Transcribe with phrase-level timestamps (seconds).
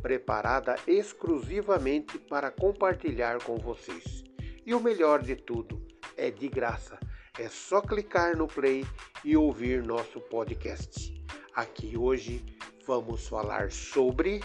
[0.00, 4.24] preparada exclusivamente para compartilhar com vocês.
[4.64, 5.80] E o melhor de tudo,
[6.16, 6.98] é de graça.
[7.38, 8.84] É só clicar no play
[9.24, 11.14] e ouvir nosso podcast.
[11.54, 12.44] Aqui hoje
[12.86, 14.40] vamos falar sobre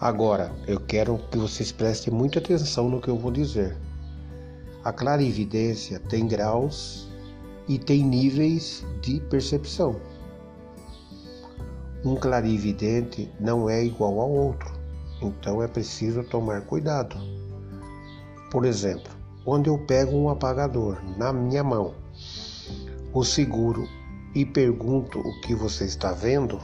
[0.00, 3.76] Agora, eu quero que vocês prestem muita atenção no que eu vou dizer.
[4.84, 7.08] A clarividência tem graus
[7.68, 9.96] e tem níveis de percepção.
[12.04, 14.72] Um clarividente não é igual ao outro,
[15.20, 17.16] então é preciso tomar cuidado.
[18.52, 19.12] Por exemplo,
[19.44, 21.94] quando eu pego um apagador na minha mão,
[23.12, 23.86] o seguro
[24.34, 26.60] e pergunto o que você está vendo,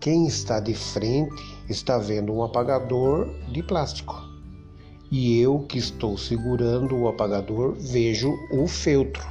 [0.00, 4.31] quem está de frente está vendo um apagador de plástico.
[5.14, 9.22] E eu que estou segurando o apagador vejo o feltro.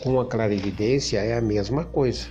[0.00, 2.28] Com a clarividência é a mesma coisa.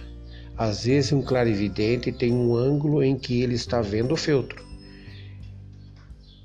[0.58, 4.64] Às vezes um clarividente tem um ângulo em que ele está vendo o feltro.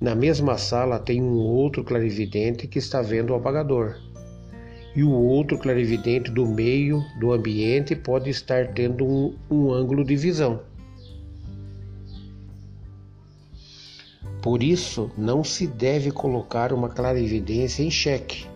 [0.00, 4.00] Na mesma sala tem um outro clarividente que está vendo o apagador.
[4.96, 10.16] E o outro clarividente do meio do ambiente pode estar tendo um, um ângulo de
[10.16, 10.60] visão.
[14.42, 18.46] Por isso, não se deve colocar uma clarividência em xeque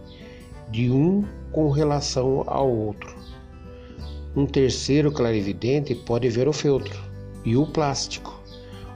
[0.70, 3.14] de um com relação ao outro.
[4.34, 6.98] Um terceiro clarividente pode ver o feltro
[7.44, 8.40] e o plástico.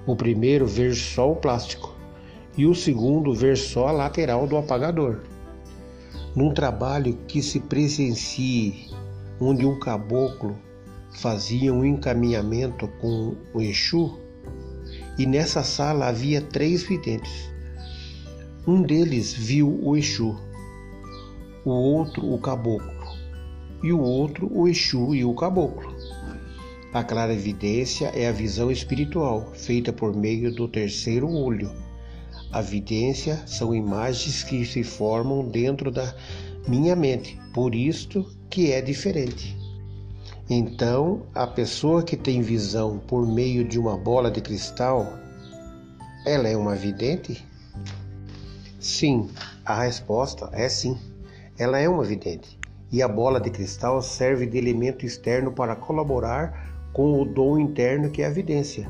[0.07, 1.95] O primeiro ver só o plástico
[2.57, 5.21] e o segundo ver só a lateral do apagador.
[6.35, 8.91] Num trabalho que se presencie
[9.41, 10.57] onde um caboclo
[11.11, 14.19] fazia um encaminhamento com o Exu,
[15.19, 17.51] e nessa sala havia três videntes.
[18.67, 20.37] Um deles viu o Exu,
[21.65, 22.93] o outro o caboclo,
[23.83, 25.95] e o outro o Exu e o caboclo.
[26.93, 31.71] A clara evidência é a visão espiritual, feita por meio do terceiro olho.
[32.51, 36.15] A vidência são imagens que se formam dentro da
[36.67, 39.57] minha mente, por isto que é diferente.
[40.49, 45.13] Então, a pessoa que tem visão por meio de uma bola de cristal,
[46.25, 47.45] ela é uma vidente?
[48.79, 49.29] Sim,
[49.65, 50.97] a resposta é sim.
[51.59, 52.57] Ela é uma vidente.
[52.93, 58.09] E a bola de cristal serve de elemento externo para colaborar com o dom interno
[58.09, 58.89] que é a vidência.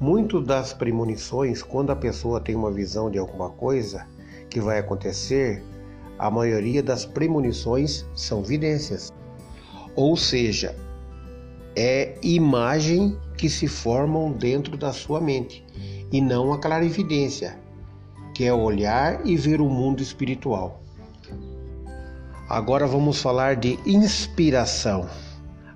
[0.00, 4.06] Muito das premonições, quando a pessoa tem uma visão de alguma coisa
[4.48, 5.62] que vai acontecer,
[6.18, 9.12] a maioria das premonições são vidências.
[9.94, 10.74] Ou seja,
[11.76, 15.64] é imagem que se formam dentro da sua mente
[16.10, 17.58] e não a clarividência,
[18.34, 20.82] que é olhar e ver o mundo espiritual.
[22.48, 25.08] Agora vamos falar de inspiração.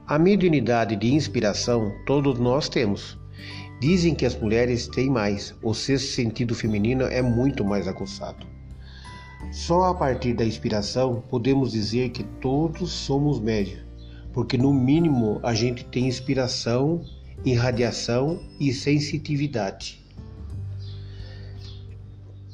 [0.07, 3.19] A mediunidade de inspiração todos nós temos.
[3.81, 8.47] Dizem que as mulheres têm mais, o sexto sentido feminino é muito mais aguçado.
[9.53, 13.86] Só a partir da inspiração podemos dizer que todos somos médios
[14.37, 17.03] porque no mínimo a gente tem inspiração,
[17.43, 20.05] irradiação e sensitividade.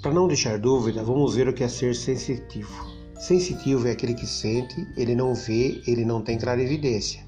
[0.00, 2.86] Para não deixar dúvida, vamos ver o que é ser sensitivo.
[3.18, 7.26] Sensitivo é aquele que sente, ele não vê, ele não tem clarividência.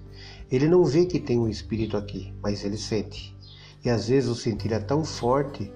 [0.53, 3.37] Ele não vê que tem um espírito aqui, mas ele sente.
[3.84, 5.69] E às vezes o sentir é tão forte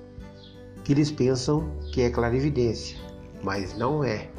[0.84, 2.97] que eles pensam que é clarividência,
[3.43, 4.31] mas não é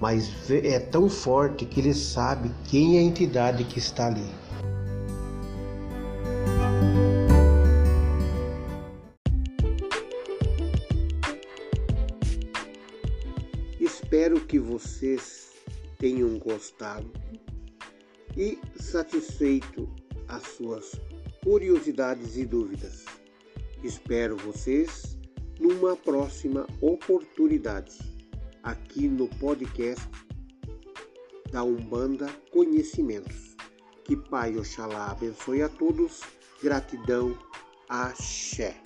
[0.00, 4.24] mas é tão forte que ele sabe quem é a entidade que está ali.
[13.80, 15.50] Espero que vocês
[15.98, 17.10] tenham gostado
[18.36, 19.88] e satisfeito
[20.28, 21.00] as suas
[21.42, 23.04] curiosidades e dúvidas.
[23.82, 25.18] Espero vocês
[25.58, 28.17] numa próxima oportunidade
[28.62, 30.08] aqui no podcast
[31.50, 33.56] da Umbanda Conhecimentos.
[34.04, 36.22] Que Pai Oxalá abençoe a todos.
[36.62, 37.38] Gratidão.
[37.88, 38.76] Axé.